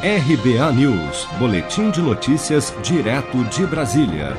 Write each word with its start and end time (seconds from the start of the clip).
RBA 0.00 0.72
News, 0.74 1.26
Boletim 1.40 1.90
de 1.90 2.00
Notícias, 2.00 2.72
direto 2.84 3.42
de 3.46 3.66
Brasília. 3.66 4.36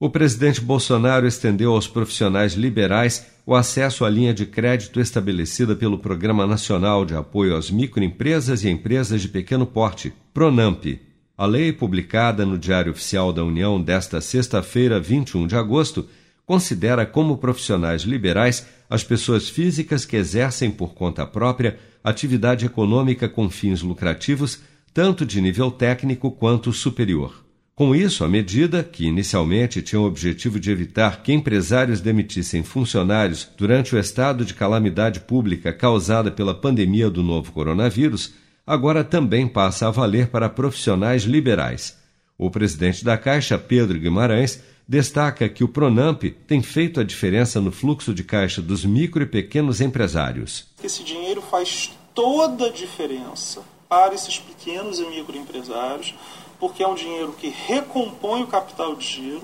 O 0.00 0.08
presidente 0.08 0.58
Bolsonaro 0.58 1.26
estendeu 1.26 1.74
aos 1.74 1.86
profissionais 1.86 2.54
liberais 2.54 3.26
o 3.44 3.54
acesso 3.54 4.06
à 4.06 4.08
linha 4.08 4.32
de 4.32 4.46
crédito 4.46 4.98
estabelecida 4.98 5.76
pelo 5.76 5.98
Programa 5.98 6.46
Nacional 6.46 7.04
de 7.04 7.14
Apoio 7.14 7.58
às 7.58 7.70
Microempresas 7.70 8.64
e 8.64 8.70
Empresas 8.70 9.20
de 9.20 9.28
Pequeno 9.28 9.66
Porte, 9.66 10.14
PRONAMP. 10.32 10.98
A 11.36 11.44
lei, 11.44 11.74
publicada 11.74 12.46
no 12.46 12.56
Diário 12.56 12.92
Oficial 12.92 13.34
da 13.34 13.44
União 13.44 13.78
desta 13.78 14.18
sexta-feira, 14.18 14.98
21 14.98 15.46
de 15.46 15.56
agosto, 15.56 16.08
considera 16.46 17.04
como 17.04 17.36
profissionais 17.36 18.02
liberais 18.04 18.66
as 18.88 19.04
pessoas 19.04 19.46
físicas 19.46 20.06
que 20.06 20.16
exercem 20.16 20.70
por 20.70 20.94
conta 20.94 21.26
própria 21.26 21.78
atividade 22.02 22.64
econômica 22.64 23.28
com 23.28 23.50
fins 23.50 23.82
lucrativos, 23.82 24.69
tanto 24.92 25.24
de 25.24 25.40
nível 25.40 25.70
técnico 25.70 26.30
quanto 26.30 26.72
superior. 26.72 27.44
Com 27.80 27.94
isso, 27.94 28.24
a 28.24 28.28
medida, 28.28 28.84
que 28.84 29.06
inicialmente 29.06 29.80
tinha 29.80 29.98
o 29.98 30.04
objetivo 30.04 30.60
de 30.60 30.70
evitar 30.70 31.22
que 31.22 31.32
empresários 31.32 32.00
demitissem 32.00 32.62
funcionários 32.62 33.48
durante 33.56 33.96
o 33.96 33.98
estado 33.98 34.44
de 34.44 34.52
calamidade 34.52 35.20
pública 35.20 35.72
causada 35.72 36.30
pela 36.30 36.54
pandemia 36.54 37.08
do 37.08 37.22
novo 37.22 37.52
coronavírus, 37.52 38.34
agora 38.66 39.02
também 39.02 39.48
passa 39.48 39.88
a 39.88 39.90
valer 39.90 40.26
para 40.26 40.48
profissionais 40.50 41.22
liberais. 41.22 41.96
O 42.36 42.50
presidente 42.50 43.02
da 43.02 43.16
Caixa, 43.16 43.56
Pedro 43.56 43.98
Guimarães, 43.98 44.62
destaca 44.86 45.48
que 45.48 45.64
o 45.64 45.68
Pronamp 45.68 46.24
tem 46.46 46.60
feito 46.60 47.00
a 47.00 47.04
diferença 47.04 47.62
no 47.62 47.72
fluxo 47.72 48.12
de 48.12 48.24
caixa 48.24 48.60
dos 48.60 48.84
micro 48.84 49.22
e 49.22 49.26
pequenos 49.26 49.80
empresários. 49.80 50.66
Esse 50.84 51.02
dinheiro 51.02 51.40
faz 51.40 51.92
toda 52.14 52.66
a 52.66 52.70
diferença 52.70 53.62
para 53.90 54.14
esses 54.14 54.38
pequenos 54.38 55.00
e 55.00 55.04
microempresários 55.04 56.14
porque 56.60 56.82
é 56.82 56.86
um 56.86 56.94
dinheiro 56.94 57.32
que 57.32 57.48
recompõe 57.48 58.42
o 58.42 58.46
capital 58.46 58.94
de 58.94 59.04
giro 59.04 59.42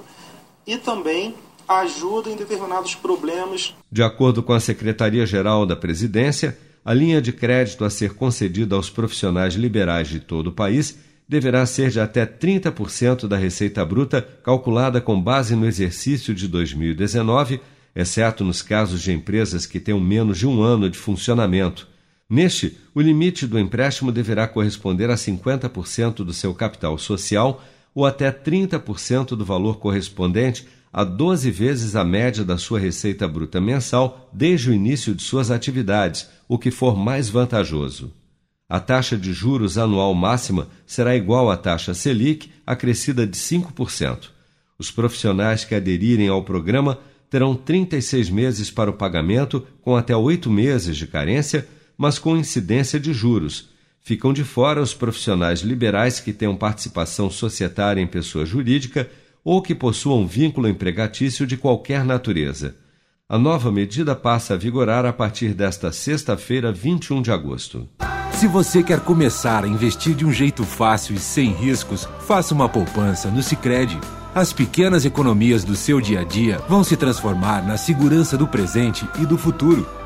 e 0.67 0.77
também 0.77 1.35
ajuda 1.67 2.31
em 2.31 2.37
determinados 2.37 2.95
problemas. 2.95 3.75
De 3.91 4.03
acordo 4.03 4.43
com 4.43 4.53
a 4.53 4.61
Secretaria-Geral 4.61 5.67
da 5.67 5.75
Presidência, 5.75 6.57
a 6.85 6.95
linha 6.95 7.21
de 7.21 7.33
crédito 7.33 7.85
a 7.85 7.91
ser 7.91 8.15
concedida 8.15 8.77
aos 8.77 8.91
profissionais 8.91 9.55
liberais 9.55 10.07
de 10.07 10.21
todo 10.21 10.49
o 10.49 10.53
país 10.53 10.99
deverá 11.29 11.67
ser 11.67 11.91
de 11.91 11.99
até 11.99 12.25
30% 12.25 13.27
da 13.27 13.37
receita 13.37 13.85
bruta 13.85 14.23
calculada 14.45 15.01
com 15.01 15.21
base 15.21 15.57
no 15.57 15.67
exercício 15.67 16.33
de 16.33 16.47
2019, 16.47 17.61
exceto 17.97 18.45
nos 18.45 18.63
casos 18.63 19.03
de 19.03 19.13
empresas 19.13 19.67
que 19.67 19.81
tenham 19.81 19.99
menos 19.99 20.39
de 20.39 20.47
um 20.47 20.63
ano 20.63 20.89
de 20.89 20.97
funcionamento 20.97 21.89
Neste, 22.29 22.77
o 22.93 23.01
limite 23.01 23.47
do 23.47 23.59
empréstimo 23.59 24.11
deverá 24.11 24.49
corresponder 24.49 25.11
a 25.11 25.15
50% 25.15 26.25
do 26.25 26.33
seu 26.33 26.53
capital 26.53 26.99
social 26.99 27.63
ou 27.95 28.05
até 28.05 28.33
30% 28.33 29.37
do 29.37 29.45
valor 29.45 29.79
correspondente 29.79 30.67
a 30.93 31.05
12 31.05 31.51
vezes 31.51 31.95
a 31.95 32.05
média 32.05 32.45
da 32.45 32.59
sua 32.59 32.81
receita 32.81 33.29
bruta 33.29 33.61
mensal 33.61 34.29
desde 34.33 34.71
o 34.71 34.75
início 34.75 35.15
de 35.15 35.23
suas 35.23 35.51
atividades, 35.51 36.29
o 36.49 36.59
que 36.59 36.71
for 36.71 36.97
mais 36.97 37.29
vantajoso. 37.29 38.13
A 38.69 38.81
taxa 38.81 39.17
de 39.17 39.33
juros 39.33 39.79
anual 39.79 40.13
máxima 40.15 40.69
será 40.85 41.15
igual 41.15 41.51
à 41.51 41.57
taxa 41.57 41.95
Selic, 41.95 42.51
acrescida 42.67 43.25
de 43.27 43.37
5%. 43.37 44.31
Os 44.79 44.91
profissionais 44.91 45.65
que 45.65 45.75
aderirem 45.75 46.29
ao 46.29 46.43
programa 46.43 46.99
terão 47.31 47.55
36 47.55 48.31
meses 48.31 48.71
para 48.71 48.91
o 48.91 48.95
pagamento, 48.95 49.65
com 49.83 49.95
até 49.95 50.17
oito 50.17 50.51
meses 50.51 50.97
de 50.97 51.07
carência 51.07 51.69
mas 51.97 52.19
com 52.19 52.37
incidência 52.37 52.99
de 53.01 53.13
juros. 53.13 53.71
Ficam 54.01 54.33
de 54.33 54.45
fora 54.45 54.81
os 54.81 54.95
profissionais 54.95 55.61
liberais 55.61 56.21
que 56.21 56.33
tenham 56.33 56.57
participação 56.57 57.29
societária 57.29 58.01
em 58.01 58.07
pessoa 58.07 58.47
jurídica 58.47 59.11
ou 59.43 59.63
que 59.63 59.75
possuam 59.75 60.27
vínculo 60.27 60.69
empregatício 60.69 61.47
de 61.47 61.57
qualquer 61.57 62.05
natureza. 62.05 62.77
A 63.29 63.39
nova 63.39 63.73
medida 63.73 64.15
passa 64.15 64.55
a 64.55 64.57
vigorar 64.57 65.05
a 65.05 65.13
partir 65.13 65.53
desta 65.53 65.91
sexta-feira, 65.91 66.71
21 66.71 67.23
de 67.23 67.33
agosto. 67.33 67.89
Se 68.33 68.47
você 68.47 68.83
quer 68.83 69.01
começar 69.01 69.65
a 69.65 69.67
investir 69.67 70.15
de 70.15 70.25
um 70.25 70.33
jeito 70.33 70.63
fácil 70.63 71.17
e 71.17 71.19
sem 71.19 71.51
riscos, 71.53 72.07
faça 72.21 72.55
uma 72.55 72.69
poupança 72.69 73.31
no 73.31 73.43
Sicredi. 73.43 73.99
As 74.35 74.53
pequenas 74.53 75.05
economias 75.05 75.65
do 75.65 75.75
seu 75.75 76.01
dia 76.01 76.21
a 76.21 76.25
dia 76.25 76.59
vão 76.69 76.85
se 76.85 76.97
transformar 76.97 77.67
na 77.67 77.77
segurança 77.77 78.37
do 78.37 78.47
presente 78.47 79.09
e 79.19 79.25
do 79.25 79.39
futuro. 79.39 80.06